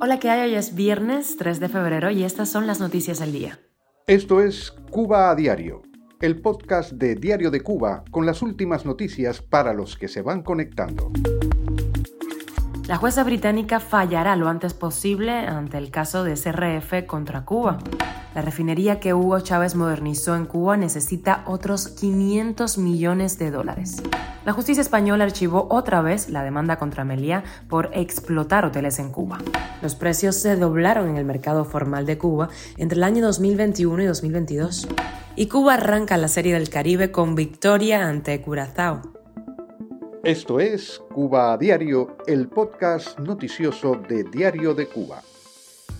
Hola, 0.00 0.18
¿qué 0.18 0.30
hay? 0.30 0.50
Hoy 0.50 0.56
es 0.56 0.74
viernes 0.74 1.36
3 1.36 1.60
de 1.60 1.68
febrero 1.68 2.10
y 2.10 2.24
estas 2.24 2.48
son 2.48 2.66
las 2.66 2.80
noticias 2.80 3.20
del 3.20 3.32
día. 3.32 3.60
Esto 4.06 4.40
es 4.40 4.72
Cuba 4.90 5.30
a 5.30 5.34
Diario, 5.36 5.82
el 6.20 6.40
podcast 6.40 6.92
de 6.92 7.14
Diario 7.14 7.52
de 7.52 7.60
Cuba 7.60 8.04
con 8.10 8.26
las 8.26 8.42
últimas 8.42 8.84
noticias 8.84 9.40
para 9.40 9.72
los 9.72 9.96
que 9.96 10.08
se 10.08 10.22
van 10.22 10.42
conectando. 10.42 11.12
La 12.88 12.96
jueza 12.96 13.22
británica 13.22 13.78
fallará 13.80 14.34
lo 14.34 14.48
antes 14.48 14.74
posible 14.74 15.30
ante 15.30 15.78
el 15.78 15.90
caso 15.90 16.24
de 16.24 16.36
SRF 16.36 17.06
contra 17.06 17.44
Cuba. 17.44 17.78
La 18.34 18.42
refinería 18.42 18.98
que 18.98 19.14
Hugo 19.14 19.38
Chávez 19.38 19.76
modernizó 19.76 20.34
en 20.34 20.46
Cuba 20.46 20.76
necesita 20.76 21.44
otros 21.46 21.86
500 21.86 22.78
millones 22.78 23.38
de 23.38 23.52
dólares. 23.52 24.02
La 24.44 24.52
justicia 24.52 24.80
española 24.80 25.22
archivó 25.22 25.68
otra 25.70 26.02
vez 26.02 26.28
la 26.28 26.42
demanda 26.42 26.76
contra 26.76 27.04
Meliá 27.04 27.44
por 27.68 27.90
explotar 27.92 28.64
hoteles 28.64 28.98
en 28.98 29.12
Cuba. 29.12 29.38
Los 29.82 29.94
precios 29.94 30.34
se 30.34 30.56
doblaron 30.56 31.08
en 31.10 31.16
el 31.16 31.24
mercado 31.24 31.64
formal 31.64 32.06
de 32.06 32.18
Cuba 32.18 32.48
entre 32.76 32.96
el 32.96 33.04
año 33.04 33.24
2021 33.24 34.02
y 34.02 34.06
2022. 34.06 34.88
Y 35.36 35.46
Cuba 35.46 35.74
arranca 35.74 36.16
la 36.16 36.28
Serie 36.28 36.54
del 36.54 36.68
Caribe 36.68 37.12
con 37.12 37.36
victoria 37.36 38.08
ante 38.08 38.42
Curazao. 38.42 39.00
Esto 40.24 40.58
es 40.58 41.00
Cuba 41.12 41.56
Diario, 41.56 42.16
el 42.26 42.48
podcast 42.48 43.16
noticioso 43.20 43.94
de 44.08 44.24
Diario 44.24 44.74
de 44.74 44.88
Cuba. 44.88 45.22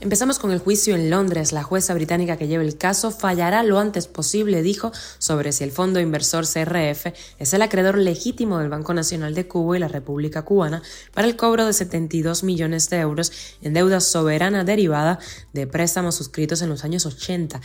Empezamos 0.00 0.38
con 0.38 0.52
el 0.52 0.60
juicio 0.60 0.94
en 0.94 1.10
Londres. 1.10 1.52
La 1.52 1.64
jueza 1.64 1.92
británica 1.92 2.36
que 2.36 2.46
lleva 2.46 2.62
el 2.62 2.78
caso 2.78 3.10
fallará 3.10 3.64
lo 3.64 3.80
antes 3.80 4.06
posible, 4.06 4.62
dijo, 4.62 4.92
sobre 5.18 5.50
si 5.50 5.64
el 5.64 5.72
fondo 5.72 5.98
inversor 5.98 6.46
CRF 6.46 7.06
es 7.40 7.52
el 7.52 7.62
acreedor 7.62 7.98
legítimo 7.98 8.60
del 8.60 8.68
Banco 8.68 8.94
Nacional 8.94 9.34
de 9.34 9.48
Cuba 9.48 9.76
y 9.76 9.80
la 9.80 9.88
República 9.88 10.42
Cubana 10.42 10.82
para 11.12 11.26
el 11.26 11.34
cobro 11.34 11.66
de 11.66 11.72
72 11.72 12.44
millones 12.44 12.90
de 12.90 12.98
euros 12.98 13.32
en 13.60 13.74
deuda 13.74 13.98
soberana 13.98 14.62
derivada 14.62 15.18
de 15.52 15.66
préstamos 15.66 16.14
suscritos 16.14 16.62
en 16.62 16.68
los 16.68 16.84
años 16.84 17.04
80. 17.04 17.60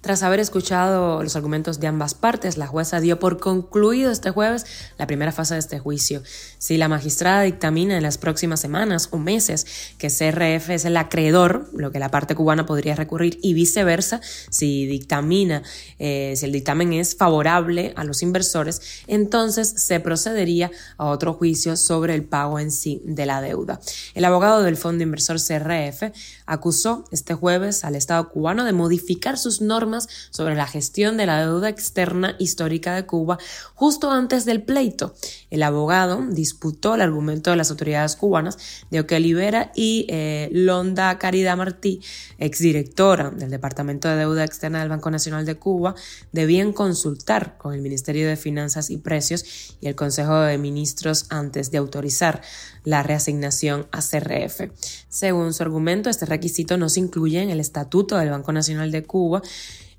Tras 0.00 0.22
haber 0.22 0.40
escuchado 0.40 1.22
los 1.22 1.36
argumentos 1.36 1.78
de 1.78 1.86
ambas 1.86 2.14
partes, 2.14 2.56
la 2.56 2.66
jueza 2.66 3.00
dio 3.00 3.18
por 3.18 3.38
concluido 3.38 4.10
este 4.10 4.30
jueves 4.30 4.64
la 4.96 5.06
primera 5.06 5.30
fase 5.30 5.54
de 5.54 5.60
este 5.60 5.78
juicio. 5.78 6.22
Si 6.56 6.78
la 6.78 6.88
magistrada 6.88 7.42
dictamina 7.42 7.98
en 7.98 8.02
las 8.02 8.16
próximas 8.16 8.60
semanas 8.60 9.08
o 9.10 9.18
meses 9.18 9.66
que 9.98 10.08
CRF 10.08 10.70
es 10.70 10.86
el 10.86 10.96
acreedor, 10.96 11.68
lo 11.74 11.92
que 11.92 11.98
la 11.98 12.10
parte 12.10 12.34
cubana 12.34 12.64
podría 12.64 12.94
recurrir, 12.96 13.38
y 13.42 13.52
viceversa, 13.52 14.22
si 14.48 14.86
dictamina, 14.86 15.62
eh, 15.98 16.32
si 16.34 16.46
el 16.46 16.52
dictamen 16.52 16.94
es 16.94 17.14
favorable 17.14 17.92
a 17.94 18.04
los 18.04 18.22
inversores, 18.22 19.02
entonces 19.06 19.68
se 19.68 20.00
procedería 20.00 20.70
a 20.96 21.08
otro 21.08 21.34
juicio 21.34 21.76
sobre 21.76 22.14
el 22.14 22.24
pago 22.24 22.58
en 22.58 22.70
sí 22.70 23.02
de 23.04 23.26
la 23.26 23.42
deuda. 23.42 23.80
El 24.14 24.24
abogado 24.24 24.62
del 24.62 24.78
fondo 24.78 25.04
inversor 25.04 25.36
CRF 25.38 26.04
acusó 26.46 27.04
este 27.10 27.34
jueves 27.34 27.84
al 27.84 27.96
Estado 27.96 28.30
cubano 28.30 28.64
de 28.64 28.72
modificar 28.72 29.36
sus 29.36 29.60
normas 29.60 29.89
sobre 30.30 30.54
la 30.54 30.66
gestión 30.66 31.16
de 31.16 31.26
la 31.26 31.40
deuda 31.40 31.68
externa 31.68 32.36
histórica 32.38 32.94
de 32.94 33.06
Cuba 33.06 33.38
justo 33.74 34.10
antes 34.10 34.44
del 34.44 34.62
pleito. 34.62 35.14
El 35.50 35.62
abogado 35.62 36.24
disputó 36.30 36.94
el 36.94 37.00
argumento 37.00 37.50
de 37.50 37.56
las 37.56 37.70
autoridades 37.70 38.16
cubanas 38.16 38.58
de 38.90 39.04
que 39.04 39.16
Olivera 39.16 39.72
y 39.74 40.06
eh, 40.08 40.48
Londa 40.52 41.18
Caridad 41.18 41.56
Martí, 41.56 42.00
exdirectora 42.38 43.30
del 43.30 43.50
Departamento 43.50 44.08
de 44.08 44.16
Deuda 44.16 44.44
Externa 44.44 44.80
del 44.80 44.88
Banco 44.88 45.10
Nacional 45.10 45.44
de 45.46 45.56
Cuba, 45.56 45.94
debían 46.32 46.72
consultar 46.72 47.56
con 47.58 47.74
el 47.74 47.80
Ministerio 47.80 48.28
de 48.28 48.36
Finanzas 48.36 48.90
y 48.90 48.98
Precios 48.98 49.76
y 49.80 49.88
el 49.88 49.94
Consejo 49.94 50.40
de 50.40 50.58
Ministros 50.58 51.26
antes 51.30 51.70
de 51.70 51.78
autorizar 51.78 52.42
la 52.84 53.02
reasignación 53.02 53.86
a 53.92 54.00
CRF. 54.00 54.70
Según 55.08 55.52
su 55.52 55.62
argumento, 55.62 56.10
este 56.10 56.26
requisito 56.26 56.76
no 56.76 56.88
se 56.88 57.00
incluye 57.00 57.42
en 57.42 57.50
el 57.50 57.60
Estatuto 57.60 58.16
del 58.16 58.30
Banco 58.30 58.52
Nacional 58.52 58.90
de 58.90 59.02
Cuba 59.02 59.42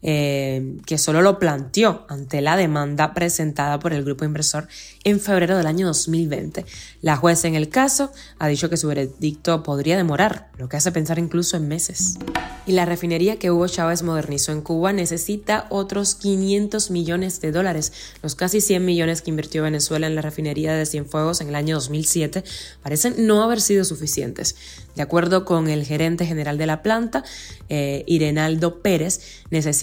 eh, 0.04 0.78
que 0.86 0.98
solo 0.98 1.22
lo 1.22 1.38
planteó 1.38 2.06
ante 2.10 2.42
la 2.42 2.58
demanda 2.58 3.14
presentada 3.14 3.80
por 3.80 3.94
el 3.94 4.04
grupo 4.04 4.26
inversor 4.26 4.67
en 5.04 5.20
febrero 5.20 5.58
del 5.58 5.67
año 5.67 5.88
2020. 5.88 6.66
La 7.02 7.17
jueza 7.17 7.48
en 7.48 7.56
el 7.56 7.70
caso 7.70 8.11
ha 8.40 8.48
dicho 8.48 8.70
que 8.70 8.78
su 8.78 8.88
veredicto 8.88 9.64
podría 9.64 9.98
demorar, 9.98 10.50
lo 10.58 10.70
que 10.70 10.78
hace 10.78 10.92
pensar 10.92 11.20
incluso 11.20 11.58
en 11.58 11.67
meses. 11.67 12.17
Y 12.66 12.73
la 12.73 12.86
refinería 12.86 13.40
que 13.40 13.52
Hugo 13.52 13.67
Chávez 13.67 14.04
modernizó 14.04 14.52
en 14.52 14.61
Cuba 14.61 14.94
necesita 14.94 15.66
otros 15.70 16.16
500 16.16 16.92
millones 16.92 17.42
de 17.42 17.52
dólares. 17.52 17.92
Los 18.22 18.36
casi 18.36 18.61
100 18.61 18.86
millones 18.86 19.22
que 19.22 19.32
invirtió 19.32 19.64
Venezuela 19.64 20.08
en 20.08 20.16
la 20.16 20.22
refinería 20.22 20.73
de 20.73 20.86
Cienfuegos 20.86 21.42
en 21.42 21.50
el 21.50 21.56
año 21.56 21.76
2007 21.76 22.44
parecen 22.84 23.26
no 23.26 23.44
haber 23.44 23.61
sido 23.61 23.84
suficientes. 23.84 24.56
De 24.95 25.02
acuerdo 25.02 25.45
con 25.45 25.70
el 25.70 25.86
gerente 25.86 26.26
general 26.26 26.58
de 26.58 26.66
la 26.66 26.84
planta, 26.84 27.23
eh, 27.70 28.04
Irenaldo 28.08 28.82
Pérez, 28.82 29.22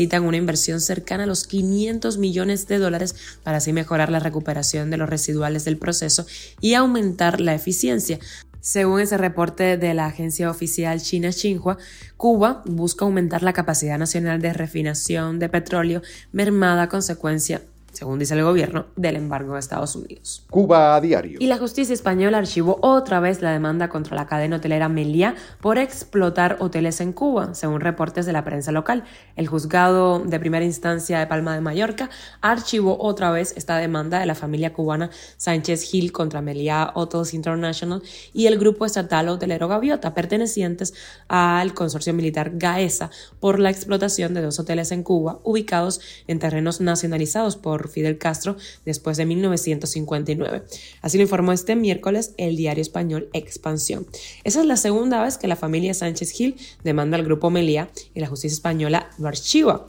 necesitan 0.08 0.24
una 0.24 0.38
inversión 0.38 0.80
cercana 0.80 1.24
a 1.24 1.26
los 1.26 1.46
500 1.46 2.16
millones 2.16 2.66
de 2.66 2.78
dólares 2.78 3.14
para 3.42 3.58
así 3.58 3.72
mejorar 3.72 4.10
la 4.10 4.20
recuperación 4.20 4.90
de 4.90 4.96
los 4.96 5.08
residuales 5.08 5.64
del 5.64 5.76
proceso 5.76 6.26
y 6.60 6.74
aumentar 6.74 7.40
la 7.40 7.54
eficiencia. 7.54 8.18
Según 8.60 9.00
ese 9.00 9.18
reporte 9.18 9.76
de 9.76 9.94
la 9.94 10.06
agencia 10.06 10.50
oficial 10.50 11.00
china 11.00 11.30
Xinhua, 11.30 11.76
Cuba 12.16 12.62
busca 12.64 13.04
aumentar 13.04 13.42
la 13.42 13.52
capacidad 13.52 13.98
nacional 13.98 14.40
de 14.40 14.52
refinación 14.52 15.38
de 15.38 15.48
petróleo 15.48 16.02
mermada 16.32 16.84
a 16.84 16.88
consecuencia 16.88 17.60
según 17.92 18.18
dice 18.18 18.34
el 18.34 18.44
gobierno, 18.44 18.86
del 18.96 19.16
embargo 19.16 19.54
de 19.54 19.60
Estados 19.60 19.96
Unidos. 19.96 20.44
Cuba 20.50 20.94
a 20.94 21.00
diario. 21.00 21.38
Y 21.40 21.46
la 21.46 21.58
justicia 21.58 21.94
española 21.94 22.38
archivó 22.38 22.78
otra 22.82 23.20
vez 23.20 23.40
la 23.42 23.50
demanda 23.50 23.88
contra 23.88 24.14
la 24.14 24.26
cadena 24.26 24.56
hotelera 24.56 24.88
Meliá 24.88 25.34
por 25.60 25.78
explotar 25.78 26.56
hoteles 26.60 27.00
en 27.00 27.12
Cuba, 27.12 27.54
según 27.54 27.80
reportes 27.80 28.26
de 28.26 28.32
la 28.32 28.44
prensa 28.44 28.72
local. 28.72 29.04
El 29.36 29.48
juzgado 29.48 30.20
de 30.20 30.38
primera 30.38 30.64
instancia 30.64 31.18
de 31.18 31.26
Palma 31.26 31.54
de 31.54 31.60
Mallorca 31.60 32.10
archivó 32.40 32.98
otra 33.00 33.30
vez 33.30 33.54
esta 33.56 33.76
demanda 33.78 34.20
de 34.20 34.26
la 34.26 34.34
familia 34.34 34.72
cubana 34.72 35.10
Sánchez 35.36 35.82
Gil 35.82 36.12
contra 36.12 36.42
Meliá 36.42 36.92
Hotels 36.94 37.34
International 37.34 38.02
y 38.32 38.46
el 38.46 38.58
grupo 38.58 38.86
estatal 38.86 39.28
hotelero 39.28 39.68
Gaviota, 39.68 40.14
pertenecientes 40.14 40.94
al 41.28 41.74
consorcio 41.74 42.14
militar 42.14 42.52
Gaesa, 42.54 43.10
por 43.40 43.58
la 43.58 43.70
explotación 43.70 44.34
de 44.34 44.42
dos 44.42 44.58
hoteles 44.58 44.92
en 44.92 45.02
Cuba 45.02 45.40
ubicados 45.42 46.00
en 46.26 46.38
terrenos 46.38 46.80
nacionalizados 46.80 47.56
por 47.56 47.77
Fidel 47.86 48.18
Castro 48.18 48.56
después 48.84 49.16
de 49.16 49.26
1959. 49.26 50.64
Así 51.02 51.16
lo 51.18 51.22
informó 51.22 51.52
este 51.52 51.76
miércoles 51.76 52.32
el 52.38 52.56
diario 52.56 52.82
español 52.82 53.28
Expansión. 53.32 54.08
Esa 54.42 54.60
es 54.60 54.66
la 54.66 54.76
segunda 54.76 55.22
vez 55.22 55.38
que 55.38 55.46
la 55.46 55.54
familia 55.54 55.94
Sánchez 55.94 56.32
Gil 56.32 56.56
demanda 56.82 57.16
al 57.16 57.24
grupo 57.24 57.50
Melía 57.50 57.90
y 58.14 58.20
la 58.20 58.26
justicia 58.26 58.56
española 58.56 59.10
lo 59.18 59.28
archiva, 59.28 59.86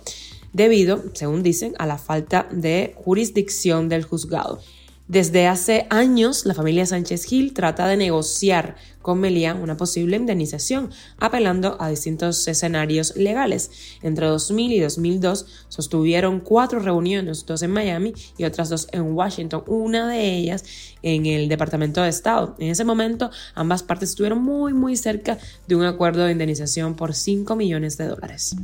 debido, 0.54 1.04
según 1.14 1.42
dicen, 1.42 1.74
a 1.80 1.88
la 1.88 1.98
falta 1.98 2.48
de 2.52 2.94
jurisdicción 2.96 3.90
del 3.90 4.04
juzgado. 4.04 4.62
Desde 5.10 5.48
hace 5.48 5.88
años, 5.90 6.46
la 6.46 6.54
familia 6.54 6.86
Sánchez 6.86 7.26
Gil 7.26 7.56
trata 7.56 7.88
de 7.88 7.98
negociar 7.98 8.76
con 9.02 9.20
Melía 9.20 9.56
una 9.56 9.76
posible 9.76 10.18
indemnización, 10.18 10.92
apelando 11.18 11.78
a 11.82 11.90
distintos 11.90 12.48
escenarios 12.48 13.16
legales. 13.16 13.72
Entre 14.04 14.28
2000 14.28 14.72
y 14.72 14.80
2002 14.80 15.66
sostuvieron 15.68 16.42
cuatro 16.42 16.80
reuniones, 16.80 17.44
dos 17.48 17.64
en 17.64 17.72
Miami 17.72 18.14
y 18.38 18.44
otras 18.44 18.70
dos 18.70 18.88
en 18.92 19.14
Washington, 19.14 19.64
una 19.66 20.08
de 20.08 20.36
ellas 20.36 20.64
en 21.02 21.26
el 21.26 21.50
Departamento 21.50 22.04
de 22.04 22.10
Estado. 22.10 22.56
En 22.60 22.70
ese 22.70 22.86
momento, 22.86 23.32
ambas 23.56 23.82
partes 23.82 24.10
estuvieron 24.10 24.44
muy, 24.44 24.76
muy 24.76 24.96
cerca 24.96 25.40
de 25.68 25.76
un 25.76 25.86
acuerdo 25.86 26.26
de 26.26 26.34
indemnización 26.34 26.96
por 26.96 27.16
5 27.16 27.56
millones 27.56 27.98
de 27.98 28.10
dólares. 28.10 28.56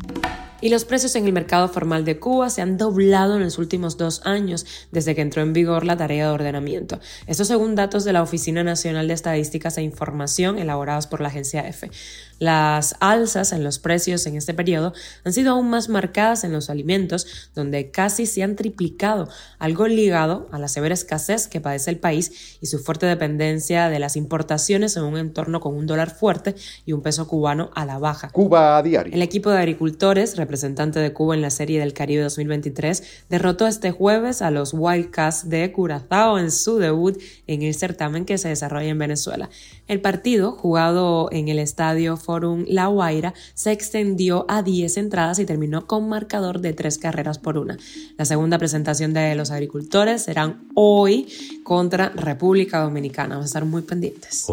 Y 0.61 0.69
los 0.69 0.85
precios 0.85 1.15
en 1.15 1.25
el 1.25 1.33
mercado 1.33 1.67
formal 1.67 2.05
de 2.05 2.17
Cuba 2.17 2.49
se 2.49 2.61
han 2.61 2.77
doblado 2.77 3.35
en 3.35 3.43
los 3.43 3.57
últimos 3.57 3.97
dos 3.97 4.21
años 4.25 4.65
desde 4.91 5.13
que 5.13 5.21
entró 5.21 5.41
en 5.41 5.53
vigor 5.53 5.85
la 5.85 5.97
tarea 5.97 6.27
de 6.27 6.31
ordenamiento. 6.31 6.99
Esto 7.27 7.43
según 7.43 7.75
datos 7.75 8.03
de 8.05 8.13
la 8.13 8.23
Oficina 8.23 8.63
Nacional 8.63 9.07
de 9.07 9.13
Estadísticas 9.13 9.77
e 9.77 9.83
Información 9.83 10.57
elaborados 10.57 11.07
por 11.07 11.19
la 11.21 11.27
agencia 11.27 11.67
EFE. 11.67 11.91
Las 12.39 12.95
alzas 12.99 13.53
en 13.53 13.63
los 13.63 13.79
precios 13.79 14.25
en 14.25 14.35
este 14.35 14.53
periodo 14.53 14.93
han 15.23 15.31
sido 15.31 15.51
aún 15.51 15.69
más 15.69 15.87
marcadas 15.87 16.43
en 16.43 16.51
los 16.51 16.69
alimentos, 16.69 17.49
donde 17.55 17.91
casi 17.91 18.25
se 18.25 18.43
han 18.43 18.55
triplicado, 18.55 19.29
algo 19.57 19.87
ligado 19.87 20.49
a 20.51 20.59
la 20.59 20.67
severa 20.67 20.93
escasez 20.93 21.47
que 21.47 21.61
padece 21.61 21.91
el 21.91 21.97
país 21.97 22.57
y 22.61 22.65
su 22.65 22.79
fuerte 22.79 23.05
dependencia 23.05 23.87
de 23.89 23.99
las 23.99 24.17
importaciones 24.17 24.97
en 24.97 25.03
un 25.03 25.17
entorno 25.17 25.61
con 25.61 25.75
un 25.75 25.85
dólar 25.85 26.09
fuerte 26.09 26.55
y 26.85 26.91
un 26.91 27.01
peso 27.01 27.27
cubano 27.27 27.71
a 27.73 27.85
la 27.85 27.99
baja. 27.99 28.29
Cuba 28.29 28.77
a 28.77 28.83
diario. 28.83 29.13
El 29.13 29.21
equipo 29.21 29.49
de 29.49 29.59
agricultores 29.59 30.35
representante 30.45 30.99
de 30.99 31.11
Cuba 31.11 31.33
en 31.33 31.41
la 31.41 31.49
Serie 31.49 31.79
del 31.79 31.93
Caribe 31.93 32.21
2023, 32.21 33.25
derrotó 33.29 33.67
este 33.67 33.91
jueves 33.91 34.41
a 34.41 34.51
los 34.51 34.73
Wildcats 34.73 35.49
de 35.49 35.71
Curazao 35.71 36.37
en 36.37 36.51
su 36.51 36.77
debut 36.77 37.19
en 37.47 37.63
el 37.63 37.73
certamen 37.73 38.25
que 38.25 38.37
se 38.37 38.49
desarrolla 38.49 38.89
en 38.89 38.99
Venezuela. 38.99 39.49
El 39.87 40.01
partido, 40.01 40.51
jugado 40.51 41.29
en 41.31 41.47
el 41.47 41.59
estadio 41.59 42.17
Forum 42.17 42.65
La 42.67 42.87
Guaira, 42.87 43.33
se 43.53 43.71
extendió 43.71 44.45
a 44.47 44.61
10 44.61 44.97
entradas 44.97 45.39
y 45.39 45.45
terminó 45.45 45.87
con 45.87 46.07
marcador 46.07 46.59
de 46.59 46.73
tres 46.73 46.97
carreras 46.97 47.39
por 47.39 47.57
una. 47.57 47.77
La 48.17 48.25
segunda 48.25 48.57
presentación 48.57 49.13
de 49.13 49.35
los 49.35 49.51
agricultores 49.51 50.23
serán 50.23 50.67
hoy 50.75 51.27
contra 51.63 52.09
República 52.09 52.79
Dominicana. 52.79 53.35
Vamos 53.35 53.45
a 53.45 53.47
estar 53.47 53.65
muy 53.65 53.81
pendientes. 53.81 54.45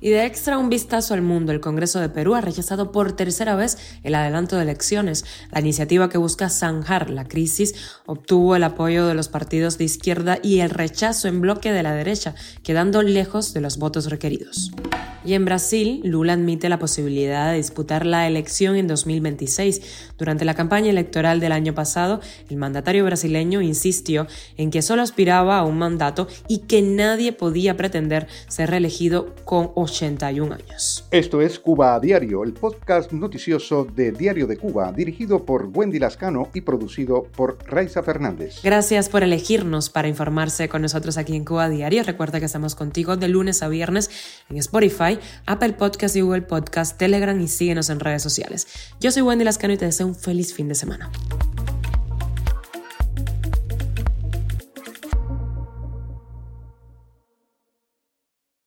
Y 0.00 0.10
de 0.10 0.24
extra 0.26 0.58
un 0.58 0.68
vistazo 0.68 1.14
al 1.14 1.22
mundo, 1.22 1.52
el 1.52 1.60
Congreso 1.60 2.00
de 2.00 2.08
Perú 2.08 2.34
ha 2.34 2.40
rechazado 2.40 2.92
por 2.92 3.12
tercera 3.12 3.54
vez 3.54 3.78
el 4.02 4.14
adelanto 4.14 4.56
de 4.56 4.62
elecciones. 4.62 5.24
La 5.50 5.60
iniciativa 5.60 6.08
que 6.08 6.18
busca 6.18 6.48
zanjar 6.48 7.10
la 7.10 7.26
crisis 7.26 7.74
obtuvo 8.06 8.56
el 8.56 8.64
apoyo 8.64 9.06
de 9.06 9.14
los 9.14 9.28
partidos 9.28 9.78
de 9.78 9.84
izquierda 9.84 10.38
y 10.42 10.60
el 10.60 10.70
rechazo 10.70 11.28
en 11.28 11.40
bloque 11.40 11.72
de 11.72 11.82
la 11.82 11.94
derecha, 11.94 12.34
quedando 12.62 13.02
lejos 13.02 13.54
de 13.54 13.60
los 13.60 13.78
votos 13.78 14.10
requeridos. 14.10 14.72
Y 15.24 15.34
en 15.34 15.44
Brasil, 15.44 16.00
Lula 16.02 16.32
admite 16.32 16.68
la 16.68 16.80
posibilidad 16.80 17.52
de 17.52 17.58
disputar 17.58 18.06
la 18.06 18.26
elección 18.26 18.74
en 18.74 18.88
2026. 18.88 20.14
Durante 20.18 20.44
la 20.44 20.54
campaña 20.54 20.90
electoral 20.90 21.38
del 21.38 21.52
año 21.52 21.74
pasado, 21.74 22.20
el 22.50 22.56
mandatario 22.56 23.04
brasileño 23.04 23.62
insistió 23.62 24.26
en 24.56 24.70
que 24.70 24.82
solo 24.82 25.02
aspiraba 25.02 25.58
a 25.58 25.64
un 25.64 25.78
mandato 25.78 26.26
y 26.48 26.58
que 26.66 26.82
nadie 26.82 27.32
podía 27.32 27.76
pretender 27.76 28.26
ser 28.48 28.70
reelegido 28.70 29.34
con 29.44 29.70
81 29.76 30.54
años. 30.54 31.04
Esto 31.12 31.40
es 31.40 31.58
Cuba 31.60 32.00
Diario, 32.00 32.42
el 32.42 32.52
podcast 32.52 33.12
noticioso 33.12 33.84
de 33.84 34.10
Diario 34.10 34.48
de 34.48 34.56
Cuba, 34.56 34.92
dirigido 34.92 35.21
por 35.26 35.70
Wendy 35.72 35.98
Lascano 35.98 36.50
y 36.52 36.62
producido 36.62 37.24
por 37.24 37.58
Raiza 37.66 38.02
Fernández. 38.02 38.60
Gracias 38.62 39.08
por 39.08 39.22
elegirnos 39.22 39.88
para 39.88 40.08
informarse 40.08 40.68
con 40.68 40.82
nosotros 40.82 41.16
aquí 41.16 41.36
en 41.36 41.44
Cuba 41.44 41.68
Diario. 41.68 42.02
Recuerda 42.02 42.40
que 42.40 42.46
estamos 42.46 42.74
contigo 42.74 43.16
de 43.16 43.28
lunes 43.28 43.62
a 43.62 43.68
viernes 43.68 44.10
en 44.50 44.56
Spotify 44.58 45.18
Apple 45.46 45.74
Podcast 45.74 46.16
y 46.16 46.20
Google 46.20 46.42
Podcast, 46.42 46.98
Telegram 46.98 47.40
y 47.40 47.48
síguenos 47.48 47.88
en 47.90 48.00
redes 48.00 48.22
sociales. 48.22 48.66
Yo 49.00 49.10
soy 49.10 49.22
Wendy 49.22 49.44
Lascano 49.44 49.74
y 49.74 49.78
te 49.78 49.86
deseo 49.86 50.06
un 50.06 50.14
feliz 50.14 50.52
fin 50.54 50.68
de 50.68 50.74
semana. 50.74 51.10